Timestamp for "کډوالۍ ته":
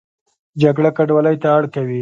0.97-1.47